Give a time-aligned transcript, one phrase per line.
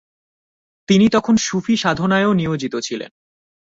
[0.89, 3.11] তিনি তখন সুফিসাধনায়ও নিয়োজিত ছিলেন।